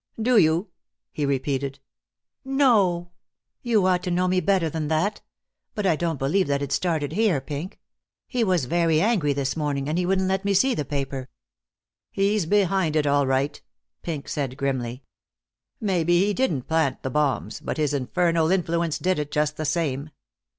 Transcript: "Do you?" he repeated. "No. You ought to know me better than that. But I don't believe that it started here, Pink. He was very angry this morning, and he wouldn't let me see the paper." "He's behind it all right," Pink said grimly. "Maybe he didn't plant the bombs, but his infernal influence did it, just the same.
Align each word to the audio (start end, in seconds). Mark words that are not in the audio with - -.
"Do 0.19 0.39
you?" 0.39 0.69
he 1.11 1.27
repeated. 1.27 1.77
"No. 2.43 3.11
You 3.61 3.85
ought 3.85 4.01
to 4.01 4.09
know 4.09 4.27
me 4.27 4.39
better 4.39 4.67
than 4.67 4.87
that. 4.87 5.21
But 5.75 5.85
I 5.85 5.95
don't 5.95 6.17
believe 6.17 6.47
that 6.47 6.63
it 6.63 6.71
started 6.71 7.11
here, 7.13 7.39
Pink. 7.39 7.79
He 8.25 8.43
was 8.43 8.65
very 8.65 8.99
angry 8.99 9.31
this 9.31 9.55
morning, 9.55 9.87
and 9.87 9.99
he 9.99 10.07
wouldn't 10.07 10.27
let 10.27 10.43
me 10.43 10.55
see 10.55 10.73
the 10.73 10.85
paper." 10.85 11.29
"He's 12.09 12.47
behind 12.47 12.95
it 12.95 13.05
all 13.05 13.27
right," 13.27 13.61
Pink 14.01 14.27
said 14.27 14.57
grimly. 14.57 15.03
"Maybe 15.79 16.17
he 16.25 16.33
didn't 16.33 16.63
plant 16.67 17.03
the 17.03 17.11
bombs, 17.11 17.59
but 17.59 17.77
his 17.77 17.93
infernal 17.93 18.49
influence 18.49 18.97
did 18.97 19.19
it, 19.19 19.29
just 19.29 19.55
the 19.55 19.65
same. 19.65 20.09